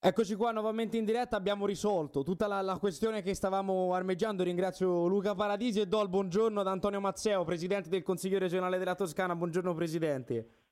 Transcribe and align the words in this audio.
Eccoci 0.00 0.36
qua 0.36 0.52
nuovamente 0.52 0.96
in 0.96 1.04
diretta, 1.04 1.36
abbiamo 1.36 1.66
risolto 1.66 2.22
tutta 2.22 2.46
la, 2.46 2.60
la, 2.60 2.78
questione 2.78 3.20
che 3.20 3.34
stavamo 3.34 3.94
armeggiando. 3.94 4.44
Ringrazio 4.44 5.08
Luca 5.08 5.34
Paradisi 5.34 5.80
e 5.80 5.86
do 5.86 6.00
il 6.02 6.08
buongiorno 6.08 6.60
ad 6.60 6.68
Antonio 6.68 7.00
Mazzeo, 7.00 7.42
presidente 7.42 7.88
del 7.88 8.04
Consiglio 8.04 8.38
regionale 8.38 8.78
della 8.78 8.94
Toscana. 8.94 9.34
Buongiorno 9.34 9.74
presidente. 9.74 10.67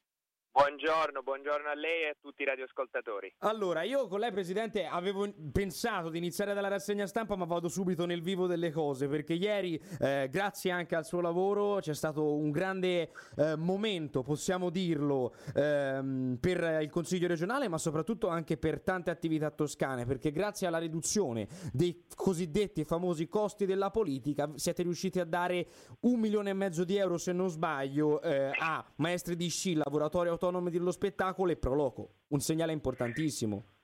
Buongiorno, 0.57 1.23
buongiorno 1.23 1.69
a 1.69 1.75
lei 1.75 2.05
e 2.05 2.09
a 2.09 2.17
tutti 2.19 2.41
i 2.41 2.47
radioascoltatori. 2.47 3.35
Allora, 3.41 3.83
io 3.83 4.09
con 4.09 4.21
lei 4.21 4.33
Presidente 4.33 4.87
avevo 4.87 5.31
pensato 5.53 6.09
di 6.09 6.17
iniziare 6.17 6.55
dalla 6.55 6.69
rassegna 6.69 7.07
stampa, 7.07 7.37
ma 7.37 7.45
vado 7.45 7.69
subito 7.69 8.07
nel 8.07 8.23
vivo 8.23 8.47
delle 8.47 8.71
cose, 8.71 9.07
perché 9.07 9.35
ieri, 9.35 9.79
eh, 10.01 10.29
grazie 10.31 10.71
anche 10.71 10.95
al 10.97 11.05
suo 11.05 11.21
lavoro, 11.21 11.77
c'è 11.81 11.93
stato 11.93 12.37
un 12.37 12.51
grande 12.51 13.11
eh, 13.37 13.55
momento, 13.57 14.23
possiamo 14.23 14.71
dirlo, 14.71 15.35
ehm, 15.55 16.39
per 16.41 16.79
il 16.81 16.89
Consiglio 16.89 17.29
regionale, 17.29 17.69
ma 17.69 17.77
soprattutto 17.77 18.29
anche 18.29 18.57
per 18.57 18.81
tante 18.81 19.11
attività 19.11 19.51
toscane, 19.51 20.07
perché 20.07 20.33
grazie 20.33 20.67
alla 20.67 20.79
riduzione 20.79 21.49
dei 21.71 22.05
cosiddetti 22.15 22.83
famosi 22.85 23.29
costi 23.29 23.67
della 23.67 23.91
politica 23.91 24.51
siete 24.55 24.85
riusciti 24.85 25.21
a 25.21 25.27
dare 25.27 25.67
un 26.01 26.19
milione 26.19 26.49
e 26.49 26.55
mezzo 26.55 26.83
di 26.85 26.97
euro, 26.97 27.19
se 27.19 27.33
non 27.33 27.51
sbaglio, 27.51 28.23
eh, 28.23 28.53
a 28.59 28.83
maestri 28.97 29.37
di 29.37 29.51
sci, 29.51 29.75
lavoratori 29.75 30.31
autonomi 30.31 30.45
autonomi 30.47 30.71
dello 30.71 30.93
spettacolo 30.93 31.51
e 31.51 31.57
Proloco, 31.57 32.23
un 32.29 32.41
segnale 32.41 32.73
importantissimo. 32.73 33.75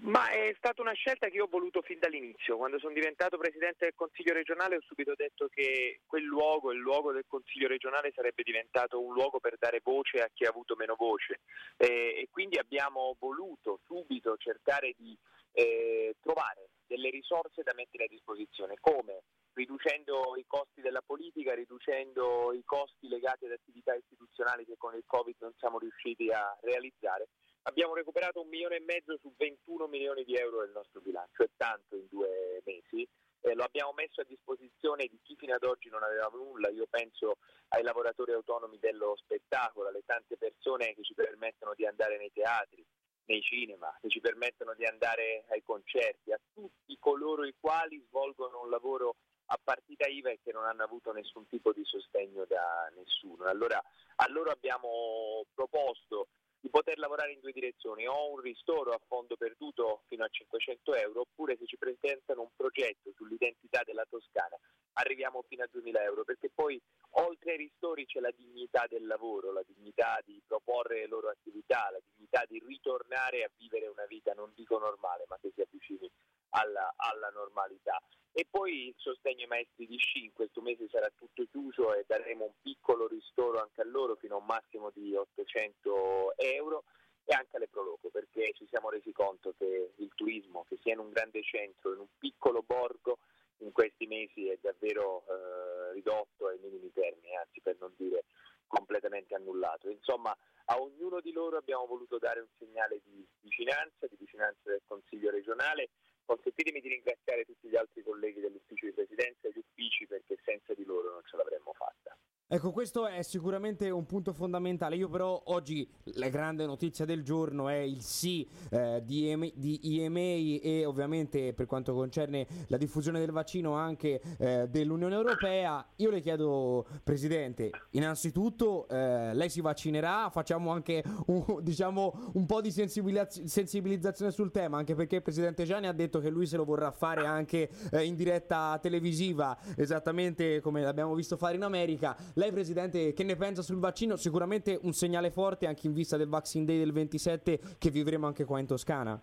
Ma 0.00 0.30
è 0.30 0.54
stata 0.56 0.80
una 0.80 0.92
scelta 0.92 1.26
che 1.26 1.34
io 1.34 1.44
ho 1.44 1.50
voluto 1.50 1.82
fin 1.82 1.98
dall'inizio. 1.98 2.56
Quando 2.56 2.78
sono 2.78 2.92
diventato 2.92 3.36
presidente 3.36 3.86
del 3.86 3.94
Consiglio 3.96 4.32
regionale 4.32 4.76
ho 4.76 4.80
subito 4.82 5.14
detto 5.16 5.48
che 5.48 6.02
quel 6.06 6.22
luogo, 6.22 6.70
il 6.70 6.78
luogo 6.78 7.10
del 7.10 7.24
Consiglio 7.26 7.66
regionale, 7.66 8.12
sarebbe 8.14 8.44
diventato 8.44 9.00
un 9.00 9.12
luogo 9.12 9.40
per 9.40 9.56
dare 9.58 9.80
voce 9.82 10.20
a 10.20 10.30
chi 10.32 10.44
ha 10.44 10.50
avuto 10.50 10.76
meno 10.76 10.94
voce. 10.96 11.40
Eh, 11.76 12.14
e 12.16 12.28
quindi 12.30 12.58
abbiamo 12.58 13.16
voluto 13.18 13.80
subito 13.86 14.36
cercare 14.36 14.94
di 14.96 15.18
eh, 15.50 16.14
trovare 16.20 16.68
delle 16.86 17.10
risorse 17.10 17.62
da 17.64 17.72
mettere 17.74 18.04
a 18.04 18.08
disposizione. 18.08 18.76
Come? 18.78 19.24
Riducendo 19.58 20.36
i 20.36 20.44
costi 20.46 20.80
della 20.80 21.02
politica, 21.04 21.52
riducendo 21.52 22.52
i 22.52 22.62
costi 22.64 23.08
legati 23.08 23.46
ad 23.46 23.52
attività 23.52 23.92
istituzionali 23.92 24.64
che 24.64 24.76
con 24.76 24.94
il 24.94 25.02
Covid 25.04 25.34
non 25.40 25.52
siamo 25.58 25.80
riusciti 25.80 26.30
a 26.30 26.56
realizzare. 26.62 27.28
Abbiamo 27.62 27.94
recuperato 27.94 28.40
un 28.40 28.48
milione 28.48 28.76
e 28.76 28.84
mezzo 28.86 29.18
su 29.18 29.34
21 29.36 29.88
milioni 29.88 30.22
di 30.24 30.34
euro 30.36 30.60
del 30.60 30.70
nostro 30.70 31.00
bilancio, 31.00 31.42
è 31.42 31.50
tanto 31.56 31.96
in 31.96 32.06
due 32.08 32.62
mesi. 32.64 33.06
Eh, 33.40 33.54
lo 33.54 33.64
abbiamo 33.64 33.92
messo 33.92 34.20
a 34.20 34.24
disposizione 34.24 35.06
di 35.06 35.18
chi 35.22 35.34
fino 35.36 35.54
ad 35.54 35.64
oggi 35.64 35.88
non 35.88 36.04
aveva 36.04 36.30
nulla, 36.32 36.70
io 36.70 36.86
penso 36.88 37.38
ai 37.68 37.82
lavoratori 37.82 38.32
autonomi 38.32 38.78
dello 38.78 39.16
spettacolo, 39.16 39.88
alle 39.88 40.02
tante 40.06 40.36
persone 40.36 40.94
che 40.94 41.02
ci 41.02 41.14
permettono 41.14 41.74
di 41.74 41.84
andare 41.84 42.16
nei 42.16 42.30
teatri, 42.32 42.84
nei 43.26 43.42
cinema, 43.42 43.94
che 44.00 44.08
ci 44.08 44.20
permettono 44.20 44.74
di 44.74 44.84
andare 44.84 45.44
ai 45.50 45.62
concerti, 45.62 46.32
a 46.32 46.40
tutti 46.52 46.96
coloro 46.98 47.44
i 47.44 47.54
quali 47.58 48.02
svolgono 48.08 48.62
un 48.62 48.70
lavoro 48.70 49.16
a 49.50 49.60
partita 49.62 50.06
IVA 50.06 50.30
e 50.30 50.40
che 50.42 50.52
non 50.52 50.64
hanno 50.64 50.84
avuto 50.84 51.12
nessun 51.12 51.46
tipo 51.48 51.72
di 51.72 51.84
sostegno 51.84 52.44
da 52.46 52.90
nessuno. 52.94 53.44
Allora 53.44 53.82
a 54.16 54.28
loro 54.28 54.50
abbiamo 54.50 55.44
proposto 55.54 56.28
di 56.60 56.70
poter 56.70 56.98
lavorare 56.98 57.32
in 57.32 57.40
due 57.40 57.52
direzioni, 57.52 58.06
o 58.06 58.32
un 58.32 58.40
ristoro 58.40 58.90
a 58.90 59.00
fondo 59.06 59.36
perduto 59.36 60.02
fino 60.08 60.24
a 60.24 60.28
500 60.28 60.94
euro, 60.94 61.20
oppure 61.20 61.56
se 61.56 61.66
ci 61.66 61.78
presentano 61.78 62.42
un 62.42 62.50
progetto 62.56 63.12
sull'identità 63.14 63.82
della 63.84 64.04
Toscana 64.08 64.58
arriviamo 64.98 65.42
fino 65.48 65.62
a 65.62 65.68
2000 65.70 66.02
euro, 66.02 66.24
perché 66.24 66.50
poi 66.54 66.80
oltre 67.22 67.52
ai 67.52 67.58
ristori 67.58 68.04
c'è 68.06 68.20
la 68.20 68.32
dignità 68.36 68.86
del 68.88 69.06
lavoro, 69.06 69.52
la 69.52 69.64
dignità 69.66 70.20
di 70.24 70.40
proporre 70.46 71.00
le 71.00 71.06
loro 71.06 71.28
attività, 71.28 71.88
la 71.90 72.00
dignità 72.14 72.44
di 72.46 72.62
ritornare 72.66 73.44
a 73.44 73.50
vivere 73.56 73.86
una 73.86 74.06
vita, 74.06 74.32
non 74.34 74.52
dico 74.54 74.78
normale, 74.78 75.24
ma 75.28 75.38
che 75.40 75.52
si 75.54 75.60
avvicini 75.60 76.10
alla, 76.50 76.92
alla 76.96 77.30
normalità. 77.30 78.00
E 78.38 78.46
poi 78.48 78.86
il 78.86 78.94
sostegno 78.96 79.42
ai 79.42 79.48
maestri 79.48 79.84
di 79.84 79.96
sci, 79.96 80.26
in 80.26 80.32
questo 80.32 80.60
mese 80.60 80.86
sarà 80.88 81.10
tutto 81.16 81.44
chiuso 81.50 81.92
e 81.92 82.04
daremo 82.06 82.44
un 82.44 82.52
piccolo 82.62 83.08
ristoro 83.08 83.58
anche 83.58 83.80
a 83.80 83.84
loro 83.84 84.14
fino 84.14 84.36
a 84.36 84.38
un 84.38 84.44
massimo 84.44 84.92
di 84.94 85.12
800 85.12 86.36
euro 86.36 86.84
e 87.24 87.34
anche 87.34 87.56
alle 87.56 87.66
Proloco 87.66 88.10
perché 88.10 88.52
ci 88.54 88.64
siamo 88.70 88.90
resi 88.90 89.10
conto 89.10 89.54
che 89.58 89.90
il 89.96 90.12
turismo, 90.14 90.64
che 90.68 90.78
sia 90.80 90.92
in 90.92 91.00
un 91.00 91.10
grande 91.10 91.42
centro, 91.42 91.92
in 91.94 91.98
un 91.98 92.06
piccolo 92.16 92.62
borgo, 92.64 93.18
in 93.56 93.72
questi 93.72 94.06
mesi 94.06 94.46
è 94.46 94.56
davvero 94.60 95.24
eh, 95.26 95.94
ridotto 95.94 96.46
ai 96.46 96.60
minimi 96.60 96.92
termini, 96.92 97.34
anzi 97.34 97.60
per 97.60 97.76
non 97.80 97.92
dire 97.96 98.26
completamente 98.68 99.34
annullato. 99.34 99.90
Insomma, 99.90 100.30
a 100.66 100.80
ognuno 100.80 101.20
di 101.20 101.32
loro 101.32 101.56
abbiamo 101.56 101.86
voluto 101.86 102.18
dare 102.18 102.38
un 102.38 102.48
segnale 102.56 103.00
di 103.02 103.26
vicinanza, 103.40 104.06
di 104.06 104.16
vicinanza 104.16 104.70
del 104.70 104.82
Consiglio 104.86 105.32
regionale 105.32 105.88
consentitemi 106.28 106.80
di 106.80 106.88
ringraziare 106.88 107.46
tutti 107.46 107.68
gli 107.68 107.76
altri 107.76 108.02
colleghi 108.02 108.40
dell'ufficio 108.40 108.84
di 108.84 108.92
presidenza 108.92 109.48
e 109.48 109.52
gli 109.52 109.58
uffici 109.64 110.06
perché 110.06 110.36
senza 110.44 110.74
di 110.74 110.84
loro 110.84 111.10
non 111.10 111.22
ce 111.24 111.38
l'avremmo 111.38 111.72
fatta. 111.72 112.14
Ecco, 112.50 112.72
questo 112.72 113.06
è 113.06 113.20
sicuramente 113.20 113.90
un 113.90 114.06
punto 114.06 114.32
fondamentale. 114.32 114.96
Io 114.96 115.10
però 115.10 115.38
oggi 115.48 115.86
la 116.14 116.30
grande 116.30 116.64
notizia 116.64 117.04
del 117.04 117.22
giorno 117.22 117.68
è 117.68 117.76
il 117.76 118.00
sì 118.00 118.48
eh, 118.70 119.02
di, 119.04 119.28
EMA, 119.28 119.48
di, 119.52 119.78
EMA 119.82 120.18
e 120.18 120.84
ovviamente 120.86 121.52
per 121.52 121.66
quanto 121.66 121.92
concerne 121.92 122.46
la 122.68 122.78
diffusione 122.78 123.18
del 123.18 123.32
vaccino 123.32 123.74
anche 123.74 124.22
eh, 124.38 124.66
dell'Unione 124.66 125.14
Europea. 125.14 125.86
Io 125.96 126.08
le 126.08 126.22
chiedo, 126.22 126.86
Presidente, 127.04 127.70
innanzitutto 127.90 128.88
eh, 128.88 129.34
lei 129.34 129.50
si 129.50 129.60
vaccinerà, 129.60 130.30
facciamo 130.30 130.70
anche 130.70 131.04
un, 131.26 131.44
diciamo, 131.60 132.30
un 132.32 132.46
po' 132.46 132.62
di 132.62 132.70
sensibilizz- 132.70 133.44
sensibilizzazione 133.44 134.30
sul 134.30 134.50
tema, 134.50 134.78
anche 134.78 134.94
perché 134.94 135.16
il 135.16 135.22
Presidente 135.22 135.64
Gianni 135.64 135.86
ha 135.86 135.92
detto 135.92 136.18
che 136.18 136.30
lui 136.30 136.46
se 136.46 136.56
lo 136.56 136.64
vorrà 136.64 136.92
fare 136.92 137.26
anche 137.26 137.68
eh, 137.90 138.04
in 138.04 138.14
diretta 138.14 138.78
televisiva, 138.80 139.54
esattamente 139.76 140.62
come 140.62 140.80
l'abbiamo 140.80 141.14
visto 141.14 141.36
fare 141.36 141.54
in 141.54 141.62
America. 141.62 142.16
Lei, 142.38 142.52
Presidente, 142.52 143.12
che 143.14 143.24
ne 143.24 143.34
pensa 143.34 143.62
sul 143.62 143.80
vaccino? 143.80 144.14
Sicuramente 144.14 144.78
un 144.82 144.92
segnale 144.92 145.32
forte 145.32 145.66
anche 145.66 145.88
in 145.88 145.92
vista 145.92 146.16
del 146.16 146.28
Vaccine 146.28 146.64
Day 146.64 146.78
del 146.78 146.92
27 146.92 147.58
che 147.80 147.90
vivremo 147.90 148.28
anche 148.28 148.44
qua 148.44 148.60
in 148.60 148.66
Toscana. 148.66 149.20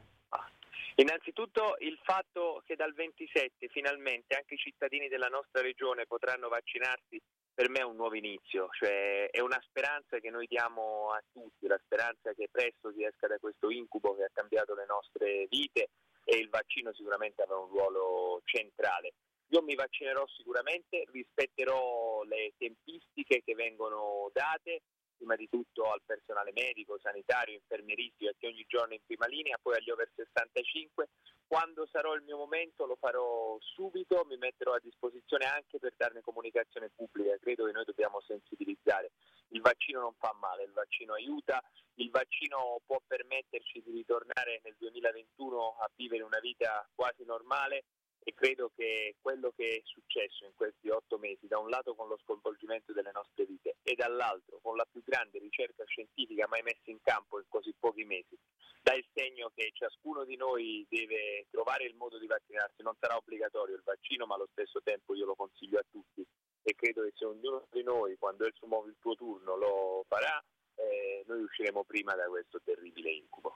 Innanzitutto 0.96 1.78
il 1.80 1.98
fatto 2.04 2.62
che 2.66 2.76
dal 2.76 2.94
27 2.94 3.70
finalmente 3.70 4.36
anche 4.36 4.56
i 4.56 4.58
cittadini 4.58 5.08
della 5.08 5.30
nostra 5.30 5.62
regione 5.62 6.06
potranno 6.06 6.50
vaccinarsi 6.50 7.18
per 7.54 7.70
me 7.70 7.80
è 7.80 7.84
un 7.84 7.96
nuovo 7.96 8.16
inizio, 8.16 8.68
cioè 8.72 9.30
è 9.32 9.40
una 9.40 9.62
speranza 9.66 10.20
che 10.20 10.30
noi 10.30 10.46
diamo 10.46 11.12
a 11.12 11.24
tutti, 11.32 11.68
la 11.68 11.80
speranza 11.86 12.34
che 12.34 12.50
presto 12.52 12.92
si 12.92 13.06
esca 13.06 13.28
da 13.28 13.38
questo 13.40 13.70
incubo 13.70 14.14
che 14.18 14.24
ha 14.24 14.30
cambiato 14.34 14.76
le 14.76 14.86
nostre 14.86 15.48
vite 15.50 15.88
e 16.26 16.36
il 16.36 16.50
vaccino 16.50 16.92
sicuramente 16.92 17.44
avrà 17.44 17.56
un 17.56 17.70
ruolo 17.70 18.42
centrale. 18.44 19.14
Io 19.50 19.62
mi 19.62 19.76
vaccinerò 19.76 20.26
sicuramente, 20.28 21.06
rispetterò 21.12 22.24
le 22.24 22.54
tempistiche 22.58 23.42
che 23.44 23.54
vengono 23.54 24.30
date, 24.34 24.82
prima 25.16 25.36
di 25.36 25.48
tutto 25.50 25.92
al 25.92 26.02
personale 26.06 26.52
medico, 26.54 27.00
sanitario, 27.00 27.56
infermieristico 27.56 28.32
che 28.38 28.48
ogni 28.48 28.66
giorno 28.68 28.94
è 28.94 28.96
in 28.96 29.06
prima 29.06 29.28
linea, 29.28 29.58
poi 29.62 29.76
agli 29.76 29.90
over 29.90 30.12
65. 30.14 31.10
Quando 31.48 31.88
sarò 31.92 32.14
il 32.16 32.24
mio 32.24 32.38
momento 32.38 32.86
lo 32.86 32.98
farò 33.00 33.58
subito, 33.60 34.26
mi 34.26 34.38
metterò 34.38 34.74
a 34.74 34.80
disposizione 34.82 35.46
anche 35.46 35.80
per 35.80 35.94
darne 35.96 36.22
comunicazione 36.22 36.90
pubblica. 36.94 37.38
Credo 37.38 37.66
che 37.66 37.72
noi 37.72 37.86
dobbiamo 37.86 38.20
sensibilizzare. 38.22 39.12
Il 39.50 39.62
vaccino 39.62 40.02
non 40.02 40.14
fa 40.18 40.36
male, 40.40 40.64
il 40.64 40.74
vaccino 40.74 41.14
aiuta, 41.14 41.62
il 41.96 42.10
vaccino 42.10 42.82
può 42.86 43.00
permetterci 43.06 43.82
di 43.86 43.92
ritornare 43.92 44.60
nel 44.64 44.76
2021 44.78 45.78
a 45.80 45.90
vivere 45.96 46.24
una 46.24 46.40
vita 46.40 46.88
quasi 46.94 47.24
normale 47.24 47.86
e 48.28 48.34
credo 48.34 48.72
che 48.76 49.18
quello 49.22 49.54
che 49.56 49.68
è 49.70 49.82
successo 49.84 50.46
in 50.46 50.56
questi 50.56 50.90
otto 50.90 51.20
mesi, 51.20 51.46
da 51.46 51.60
un 51.60 51.70
lato 51.70 51.94
con 51.94 52.08
lo 52.08 52.18
sconvolgimento 52.18 52.92
delle 52.92 53.12
nostre 53.14 53.46
vite 53.46 53.78
e 53.84 53.94
dall'altro 53.94 54.58
con 54.64 54.76
la 54.76 54.86
più 54.90 55.04
grande 55.06 55.38
ricerca 55.38 55.86
scientifica 55.86 56.48
mai 56.48 56.64
messa 56.64 56.90
in 56.90 56.98
campo 57.04 57.38
in 57.38 57.46
così 57.48 57.72
pochi 57.78 58.04
mesi, 58.04 58.36
dà 58.82 58.96
il 58.96 59.06
segno 59.14 59.52
che 59.54 59.70
ciascuno 59.74 60.26
di 60.26 60.36
noi 60.38 60.84
deve 60.90 61.46
trovare 61.52 61.86
il 61.86 61.94
modo 61.94 62.18
di 62.18 62.26
vaccinarsi. 62.26 62.82
Non 62.82 62.96
sarà 63.00 63.16
obbligatorio 63.16 63.76
il 63.76 63.84
vaccino, 63.86 64.26
ma 64.26 64.34
allo 64.34 64.50
stesso 64.52 64.82
tempo 64.82 65.14
io 65.14 65.26
lo 65.26 65.36
consiglio 65.36 65.78
a 65.78 65.86
tutti 65.88 66.26
e 66.64 66.74
credo 66.74 67.04
che 67.04 67.12
se 67.14 67.26
ognuno 67.26 67.68
di 67.70 67.84
noi, 67.84 68.18
quando 68.18 68.46
è 68.46 68.48
il 68.48 68.54
suo, 68.56 68.86
il 68.88 68.96
tuo 69.00 69.14
turno, 69.14 69.56
lo 69.56 70.04
farà, 70.08 70.44
eh, 70.78 71.24
noi 71.28 71.44
usciremo 71.44 71.84
prima 71.84 72.16
da 72.16 72.26
questo 72.26 72.60
incubo. 72.66 72.85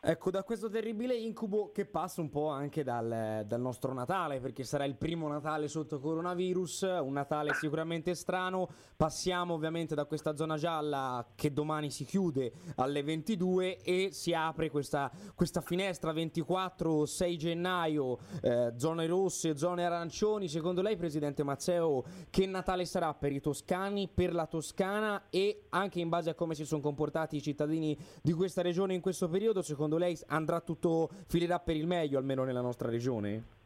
Ecco, 0.01 0.31
da 0.31 0.44
questo 0.44 0.69
terribile 0.69 1.16
incubo 1.16 1.72
che 1.72 1.86
passa 1.86 2.22
un 2.22 2.30
po' 2.30 2.48
anche 2.48 2.84
dal, 2.84 3.44
dal, 3.46 3.60
nostro 3.60 3.94
Natale, 3.94 4.40
perché 4.40 4.63
sarà 4.63 4.86
il 4.86 4.96
primo 4.96 5.28
Natale 5.28 5.68
sotto 5.68 6.00
coronavirus, 6.00 7.00
un 7.01 7.13
Natale 7.13 7.54
sicuramente 7.54 8.16
strano. 8.16 8.69
Passiamo 8.96 9.54
ovviamente 9.54 9.96
da 9.96 10.06
questa 10.06 10.36
zona 10.36 10.56
gialla 10.56 11.25
che 11.36 11.51
domani 11.51 11.92
si 11.92 12.06
chiude 12.06 12.54
alle 12.75 13.04
22 13.04 13.81
e 13.81 14.10
si 14.12 14.34
apre 14.34 14.69
questa, 14.69 15.12
questa 15.36 15.60
finestra 15.62 16.13
24-6 16.13 17.36
gennaio, 17.36 18.18
eh, 18.42 18.74
zone 18.78 19.06
rosse, 19.06 19.57
zone 19.57 19.84
arancioni. 19.84 20.48
Secondo 20.48 20.81
lei, 20.81 20.96
Presidente 20.96 21.44
Mazzeo, 21.44 22.06
che 22.30 22.46
Natale 22.46 22.86
sarà 22.86 23.13
per 23.13 23.34
i 23.34 23.42
toscani, 23.42 24.07
per 24.07 24.34
la 24.34 24.48
Toscana 24.48 25.25
e 25.30 25.66
anche 25.69 26.00
in 26.00 26.07
base 26.07 26.30
a 26.30 26.34
come 26.34 26.56
si 26.56 26.63
sono 26.63 26.81
comportati? 26.81 26.98
portati 27.10 27.38
i 27.38 27.42
cittadini 27.42 27.98
di 28.22 28.34
questa 28.34 28.62
regione 28.62 28.94
in 28.94 29.01
questo 29.01 29.28
periodo, 29.28 29.62
secondo 29.62 29.88
lei 29.97 30.18
andrà 30.27 30.62
tutto, 30.62 31.09
filerà 31.27 31.59
per 31.59 31.75
il 31.75 31.88
meglio 31.88 32.18
almeno 32.18 32.44
nella 32.44 32.62
nostra 32.62 32.89
regione? 32.89 33.57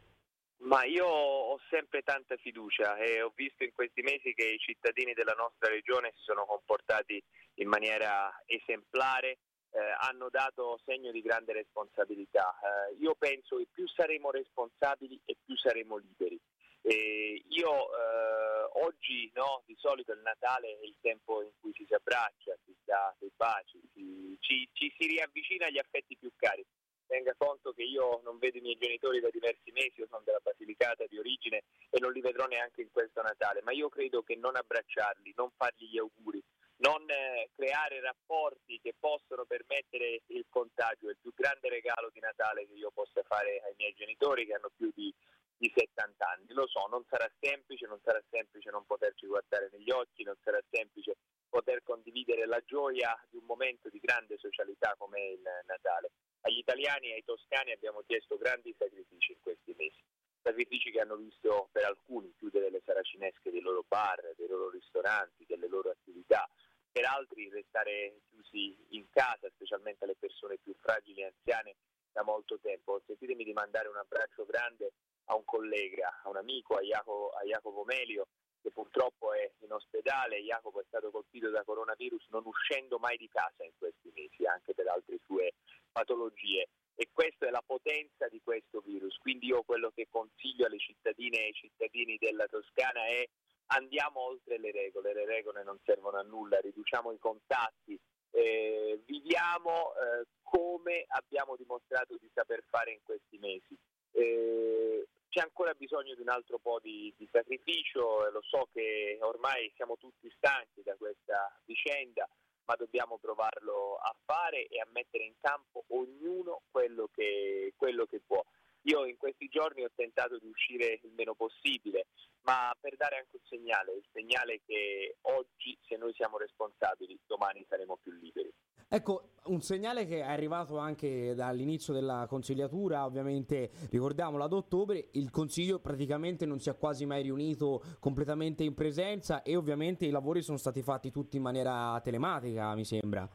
Ma 0.63 0.85
io 0.85 1.05
ho 1.05 1.59
sempre 1.69 2.01
tanta 2.01 2.37
fiducia 2.37 2.95
e 2.95 3.21
ho 3.21 3.31
visto 3.35 3.63
in 3.63 3.71
questi 3.73 4.01
mesi 4.01 4.33
che 4.33 4.47
i 4.47 4.57
cittadini 4.57 5.13
della 5.13 5.33
nostra 5.33 5.69
regione 5.69 6.13
si 6.15 6.23
sono 6.23 6.45
comportati 6.45 7.21
in 7.55 7.67
maniera 7.67 8.33
esemplare, 8.45 9.39
eh, 9.71 9.79
hanno 9.99 10.29
dato 10.29 10.79
segno 10.85 11.11
di 11.11 11.21
grande 11.21 11.53
responsabilità. 11.53 12.55
Eh, 12.61 12.95
io 13.01 13.15
penso 13.17 13.57
che 13.57 13.67
più 13.71 13.87
saremo 13.87 14.31
responsabili 14.31 15.19
e 15.25 15.37
più 15.43 15.55
saremo 15.57 15.97
liberi. 15.97 16.39
E 16.85 17.41
io 17.47 17.71
eh, 17.95 18.69
oggi 18.83 19.31
no, 19.35 19.63
di 19.65 19.75
solito 19.79 20.11
il 20.11 20.19
Natale 20.19 20.79
è 20.79 20.83
il 20.83 20.95
tempo 20.99 21.41
in 21.41 21.51
cui 21.61 21.71
ci 21.71 21.85
si 21.87 21.93
abbraccia, 21.93 22.57
si 22.65 22.75
dà 22.83 23.15
dei 23.19 23.31
baci, 23.37 23.79
si, 23.93 24.37
ci, 24.41 24.67
ci 24.73 24.93
si 24.97 25.07
riavvicina 25.07 25.67
agli 25.67 25.79
affetti 25.79 26.17
più 26.17 26.29
cari. 26.35 26.65
Tenga 27.07 27.33
conto 27.37 27.71
che 27.71 27.83
io 27.83 28.19
non 28.23 28.37
vedo 28.37 28.57
i 28.57 28.61
miei 28.61 28.77
genitori 28.77 29.21
da 29.21 29.29
diversi 29.29 29.71
mesi, 29.71 30.01
io 30.01 30.07
sono 30.09 30.23
della 30.25 30.39
Basilicata 30.43 31.05
di 31.07 31.17
origine 31.17 31.63
e 31.89 31.99
non 31.99 32.11
li 32.11 32.19
vedrò 32.19 32.47
neanche 32.47 32.81
in 32.81 32.91
questo 32.91 33.21
Natale, 33.21 33.61
ma 33.61 33.71
io 33.71 33.87
credo 33.87 34.21
che 34.21 34.35
non 34.35 34.55
abbracciarli, 34.55 35.33
non 35.37 35.51
fargli 35.55 35.87
gli 35.87 35.97
auguri, 35.97 36.43
non 36.77 37.09
eh, 37.09 37.49
creare 37.55 38.01
rapporti 38.01 38.79
che 38.81 38.93
possono 38.99 39.45
permettere 39.45 40.23
il 40.27 40.45
contagio 40.49 41.07
è 41.07 41.11
il 41.11 41.17
più 41.21 41.31
grande 41.33 41.69
regalo 41.69 42.09
di 42.11 42.19
Natale 42.19 42.67
che 42.67 42.73
io 42.73 42.91
possa 42.91 43.21
fare 43.23 43.61
ai 43.63 43.73
miei 43.77 43.93
genitori 43.93 44.45
che 44.45 44.53
hanno 44.55 44.71
più 44.75 44.91
di, 44.93 45.13
di 45.63 45.71
70 45.73 46.27
anni. 46.27 46.45
Lo 46.49 46.67
so, 46.67 46.85
non 46.91 47.05
sarà 47.07 47.31
semplice, 47.39 47.87
non 47.87 47.99
sarà 48.03 48.21
semplice 48.29 48.69
non 48.69 48.85
poterci 48.85 49.25
guardare 49.25 49.69
negli 49.71 49.89
occhi, 49.91 50.23
non 50.23 50.35
sarà 50.43 50.59
semplice 50.69 51.15
poter 51.47 51.81
condividere 51.83 52.45
la 52.45 52.61
gioia 52.65 53.15
di 53.29 53.37
un 53.37 53.45
momento 53.45 53.87
di 53.87 53.99
grande 53.99 54.37
socialità 54.37 54.93
come 54.97 55.39
il 55.39 55.41
Natale 55.65 56.11
agli 56.41 56.57
italiani 56.57 57.11
e 57.11 57.13
ai 57.13 57.23
toscani 57.23 57.71
abbiamo 57.71 58.01
chiesto 58.05 58.35
grandi 58.35 58.75
sacrifici 58.77 59.31
in 59.31 59.39
questi 59.39 59.73
mesi, 59.77 60.03
sacrifici 60.41 60.91
che 60.91 60.99
hanno 60.99 61.15
visto 61.15 61.69
per 61.71 61.85
alcuni 61.85 62.33
chiudere 62.35 62.69
le 62.69 62.81
saracinesche 62.83 63.49
dei 63.49 63.61
loro 63.61 63.85
bar, 63.87 64.19
dei 64.35 64.47
loro 64.47 64.69
ristoranti, 64.69 65.45
delle 65.47 65.69
loro 65.69 65.91
attività, 65.91 66.45
per 66.91 67.05
altri 67.05 67.49
restare 67.49 68.19
chiusi 68.27 68.75
in 68.89 69.05
casa, 69.11 69.49
specialmente 69.55 70.03
alle 70.03 70.17
persone 70.19 70.57
più 70.61 70.75
fragili 70.81 71.21
e 71.21 71.31
anziane 71.33 71.75
da 72.11 72.23
molto 72.23 72.59
tempo. 72.59 73.01
Sentitemi 73.05 73.45
di 73.45 73.53
mandare 73.53 73.87
un 73.87 73.95
abbraccio 73.95 74.45
grande 74.45 74.91
a 75.25 75.35
un 75.35 75.45
collega, 75.45 76.21
a 76.23 76.29
un 76.29 76.37
amico, 76.37 76.75
a 76.75 76.81
Jacopo, 76.81 77.29
a 77.31 77.43
Jacopo 77.43 77.83
Melio, 77.83 78.27
che 78.61 78.71
purtroppo 78.71 79.33
è 79.33 79.51
in 79.59 79.71
ospedale. 79.71 80.41
Jacopo 80.41 80.81
è 80.81 80.85
stato 80.87 81.11
colpito 81.11 81.49
da 81.49 81.63
coronavirus 81.63 82.27
non 82.29 82.43
uscendo 82.45 82.97
mai 82.97 83.17
di 83.17 83.27
casa 83.27 83.63
in 83.63 83.73
questi 83.77 84.11
mesi, 84.15 84.45
anche 84.45 84.73
per 84.73 84.87
altre 84.87 85.19
sue 85.25 85.53
patologie. 85.91 86.67
E 86.95 87.09
questa 87.11 87.47
è 87.47 87.49
la 87.49 87.63
potenza 87.65 88.27
di 88.27 88.39
questo 88.43 88.81
virus. 88.81 89.17
Quindi 89.17 89.47
io 89.47 89.63
quello 89.63 89.91
che 89.91 90.07
consiglio 90.09 90.65
alle 90.65 90.77
cittadine 90.77 91.37
e 91.39 91.45
ai 91.45 91.53
cittadini 91.53 92.17
della 92.17 92.45
Toscana 92.45 93.05
è 93.07 93.27
andiamo 93.67 94.19
oltre 94.19 94.59
le 94.59 94.71
regole, 94.71 95.13
le 95.13 95.25
regole 95.25 95.63
non 95.63 95.79
servono 95.83 96.17
a 96.17 96.21
nulla, 96.21 96.59
riduciamo 96.59 97.11
i 97.11 97.17
contatti, 97.17 97.99
eh, 98.31 99.01
viviamo 99.05 99.93
eh, 99.95 100.25
come 100.41 101.05
abbiamo 101.07 101.55
dimostrato 101.55 102.17
di 102.17 102.29
saper 102.33 102.63
fare 102.69 102.91
in 102.91 102.99
questi 103.03 103.37
mesi. 103.37 103.77
Eh, 104.11 105.07
c'è 105.33 105.41
ancora 105.41 105.73
bisogno 105.73 106.13
di 106.13 106.21
un 106.21 106.29
altro 106.29 106.59
po' 106.59 106.79
di, 106.79 107.11
di 107.17 107.27
sacrificio, 107.31 108.29
lo 108.29 108.43
so 108.43 108.69
che 108.71 109.17
ormai 109.21 109.73
siamo 109.75 109.97
tutti 109.97 110.31
stanchi 110.37 110.83
da 110.83 110.95
questa 110.95 111.59
vicenda, 111.65 112.29
ma 112.65 112.75
dobbiamo 112.75 113.17
provarlo 113.17 113.95
a 113.95 114.15
fare 114.25 114.67
e 114.67 114.79
a 114.79 114.87
mettere 114.93 115.23
in 115.23 115.33
campo 115.41 115.85
ognuno 115.87 116.61
quello 116.69 117.09
che, 117.11 117.73
quello 117.75 118.05
che 118.05 118.21
può. 118.23 118.43
Io 118.83 119.05
in 119.05 119.17
questi 119.17 119.47
giorni 119.47 119.83
ho 119.83 119.89
tentato 119.95 120.37
di 120.37 120.47
uscire 120.47 120.99
il 121.01 121.13
meno 121.15 121.33
possibile, 121.33 122.05
ma 122.41 122.71
per 122.79 122.95
dare 122.95 123.17
anche 123.17 123.37
un 123.37 123.45
segnale, 123.45 123.93
il 123.93 124.05
segnale 124.11 124.61
che 124.63 125.15
oggi 125.21 125.75
se 125.87 125.97
noi 125.97 126.13
siamo 126.13 126.37
responsabili, 126.37 127.17
domani 127.25 127.65
saremo 127.67 127.97
più 127.97 128.11
liberi. 128.11 128.53
Ecco, 128.95 129.31
un 129.45 129.59
segnale 129.61 130.05
che 130.05 130.19
è 130.19 130.21
arrivato 130.21 130.77
anche 130.77 131.33
dall'inizio 131.33 131.93
della 131.93 132.27
consigliatura, 132.29 133.05
ovviamente 133.05 133.71
ricordiamolo 133.89 134.43
ad 134.43 134.53
ottobre, 134.53 135.07
il 135.13 135.31
Consiglio 135.31 135.79
praticamente 135.79 136.45
non 136.45 136.59
si 136.59 136.69
è 136.69 136.77
quasi 136.77 137.07
mai 137.07 137.23
riunito 137.23 137.81
completamente 137.99 138.61
in 138.61 138.75
presenza 138.75 139.41
e 139.41 139.55
ovviamente 139.55 140.05
i 140.05 140.11
lavori 140.11 140.43
sono 140.43 140.57
stati 140.59 140.83
fatti 140.83 141.09
tutti 141.09 141.37
in 141.37 141.41
maniera 141.41 141.99
telematica, 142.03 142.75
mi 142.75 142.85
sembra. 142.85 143.27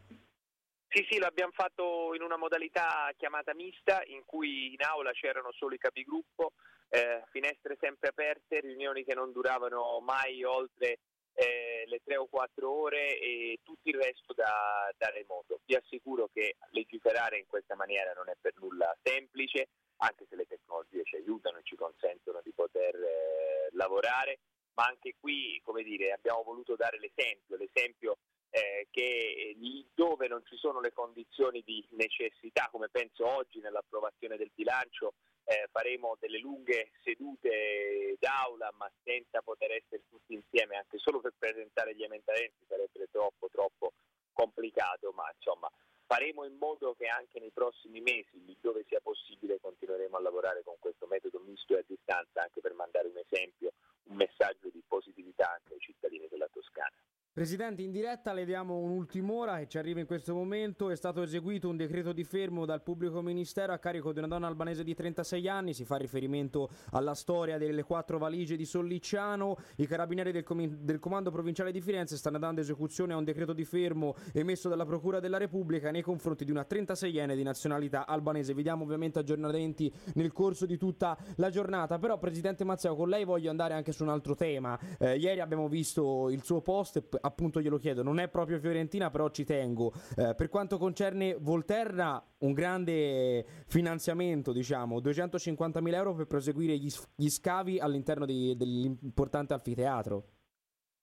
Sì, 0.91 1.05
sì, 1.11 1.19
l'abbiamo 1.19 1.51
fatto 1.53 2.15
in 2.15 2.23
una 2.23 2.37
modalità 2.37 3.13
chiamata 3.17 3.53
mista 3.53 4.01
in 4.07 4.23
cui 4.25 4.75
in 4.75 4.83
aula 4.89 5.11
c'erano 5.11 5.51
solo 5.51 5.75
i 5.75 5.79
capigruppo, 5.79 6.53
eh, 6.89 7.25
finestre 7.33 7.77
sempre 7.81 8.11
aperte, 8.11 8.61
riunioni 8.61 9.03
che 9.03 9.15
non 9.15 9.33
duravano 9.33 9.99
mai 10.07 10.45
oltre 10.45 11.01
eh, 11.39 11.85
le 11.87 12.01
tre 12.03 12.17
o 12.17 12.27
quattro 12.27 12.69
ore 12.69 13.17
e 13.21 13.61
tutto 13.63 13.89
il 13.89 13.95
resto 13.95 14.35
da, 14.35 14.91
da, 14.97 15.09
remoto. 15.11 15.61
Vi 15.65 15.77
assicuro 15.77 16.29
che 16.33 16.57
legiferare 16.71 17.39
in 17.39 17.47
questa 17.47 17.77
maniera 17.77 18.13
non 18.13 18.29
è 18.29 18.35
per 18.41 18.55
nulla 18.57 18.93
semplice, 19.05 19.69
anche 19.99 20.27
se 20.29 20.35
le 20.35 20.47
tecnologie 20.47 21.05
ci 21.05 21.15
aiutano 21.15 21.59
e 21.59 21.63
ci 21.63 21.77
consentono 21.77 22.41
di 22.43 22.53
poter 22.53 22.95
eh, 22.97 23.69
lavorare, 23.73 24.41
ma 24.75 24.87
anche 24.87 25.15
qui 25.21 25.61
come 25.65 25.85
dire, 25.85 26.11
abbiamo 26.11 26.43
voluto 26.43 26.75
dare 26.75 26.99
l'esempio, 26.99 27.57
l'esempio 27.57 28.17
eh, 28.51 28.89
che 28.91 29.57
dove 29.95 30.29
non 30.29 30.45
ci 30.47 30.57
sono 30.57 30.81
le 30.81 30.93
condizioni 30.93 31.63
di 31.65 31.85
necessità, 31.91 32.69
come 32.71 32.89
penso 32.89 33.27
oggi 33.27 33.59
nell'approvazione 33.61 34.37
del 34.37 34.51
bilancio, 34.55 35.15
eh, 35.45 35.69
faremo 35.73 36.17
delle 36.21 36.39
lunghe 36.39 36.93
sedute 37.03 38.17
d'aula 38.21 38.71
ma 38.77 38.89
senza 39.03 39.43
poter 39.43 39.73
essere 39.73 40.05
tutti 40.09 40.35
insieme, 40.35 40.77
anche 40.77 40.99
solo 40.99 41.21
per 41.21 41.35
presentare 41.37 41.97
gli 41.97 42.05
emendamenti 42.05 42.65
sarebbe 42.69 43.09
troppo 43.11 43.49
troppo 43.51 43.93
complicato, 44.33 45.11
ma 45.13 45.29
insomma 45.35 45.69
faremo 46.07 46.45
in 46.45 46.57
modo 46.59 46.95
che 46.95 47.07
anche 47.07 47.41
nei 47.41 47.51
prossimi 47.51 48.01
mesi, 48.01 48.57
dove 48.61 48.85
sia 48.87 49.01
possibile, 49.01 49.59
continueremo 49.61 50.17
a 50.17 50.21
lavorare 50.21 50.63
con 50.63 50.77
questo 50.79 51.07
metodo 51.07 51.41
misto 51.41 51.75
e 51.75 51.81
a 51.81 51.85
distanza 51.87 52.43
anche 52.43 52.61
per 52.61 52.73
mandare 52.75 53.09
un 53.09 53.19
esempio, 53.19 53.73
un 54.05 54.17
messaggio 54.17 54.69
di 54.71 54.83
positività 54.87 55.51
anche 55.51 55.75
ai 55.75 55.81
cittadini 55.81 56.29
della 56.29 56.49
Toscana. 56.53 56.95
Presidente, 57.39 57.83
in 57.83 57.93
diretta 57.93 58.33
le 58.33 58.45
diamo 58.45 58.79
un'ultim'ora 58.79 59.59
che 59.59 59.69
ci 59.69 59.79
arriva 59.79 60.01
in 60.01 60.07
questo 60.07 60.35
momento. 60.35 60.91
È 60.91 60.97
stato 60.97 61.23
eseguito 61.23 61.69
un 61.69 61.77
decreto 61.77 62.13
di 62.13 62.25
fermo 62.25 62.65
dal 62.65 62.83
pubblico 62.83 63.23
ministero 63.23 63.73
a 63.73 63.79
carico 63.79 64.11
di 64.11 64.19
una 64.19 64.27
donna 64.27 64.49
albanese 64.49 64.83
di 64.83 64.93
36 64.93 65.49
anni. 65.49 65.73
Si 65.73 65.85
fa 65.85 65.95
riferimento 65.95 66.69
alla 66.91 67.15
storia 67.15 67.57
delle 67.57 67.85
quattro 67.85 68.19
valigie 68.19 68.57
di 68.57 68.65
Sollicciano. 68.65 69.57
I 69.77 69.87
carabinieri 69.87 70.33
del, 70.33 70.43
com- 70.43 70.67
del 70.67 70.99
Comando 70.99 71.31
Provinciale 71.31 71.71
di 71.71 71.81
Firenze 71.81 72.17
stanno 72.17 72.41
dando 72.41 72.61
esecuzione 72.61 73.13
a 73.13 73.17
un 73.17 73.23
decreto 73.23 73.53
di 73.53 73.65
fermo 73.65 74.17
emesso 74.33 74.69
dalla 74.69 74.85
Procura 74.85 75.21
della 75.21 75.39
Repubblica 75.39 75.93
nei 75.93 76.03
confronti 76.03 76.45
di 76.45 76.51
una 76.51 76.67
36enne 76.69 77.37
di 77.37 77.45
nazionalità 77.45 78.09
albanese. 78.09 78.53
Vediamo 78.53 78.83
ovviamente 78.83 79.21
aggiornamenti 79.21 79.95
nel 80.15 80.33
corso 80.33 80.67
di 80.67 80.77
tutta 80.77 81.17
la 81.37 81.51
giornata. 81.51 82.01
Però, 82.01 82.19
Presidente 82.19 82.65
Mazzeo, 82.65 82.97
con 82.97 83.09
lei 83.09 83.25
voglio 83.25 83.51
andare 83.51 83.75
anche 83.75 83.93
su 83.93 84.03
un 84.03 84.09
altro 84.09 84.35
tema. 84.35 84.77
Eh, 84.99 85.19
ieri 85.19 85.39
abbiamo 85.39 85.69
visto 85.69 86.31
il 86.31 86.43
suo 86.43 86.61
post 86.63 87.01
appunto 87.29 87.61
glielo 87.61 87.79
chiedo, 87.79 88.03
non 88.03 88.19
è 88.19 88.29
proprio 88.29 88.59
Fiorentina, 88.59 89.11
però 89.11 89.31
ci 89.31 89.45
tengo. 89.45 89.93
Eh, 90.17 90.35
per 90.35 90.49
quanto 90.49 90.79
concerne 90.79 91.37
Volterra, 91.39 92.23
un 92.39 92.53
grande 92.53 93.45
finanziamento, 93.67 94.53
diciamo, 94.53 95.01
250.000 95.01 95.95
euro 95.95 96.15
per 96.15 96.27
proseguire 96.27 96.77
gli, 96.77 96.91
gli 97.15 97.29
scavi 97.29 97.79
all'interno 97.79 98.27
di, 98.27 98.57
dell'importante 98.57 99.55
anfiteatro. 99.55 100.25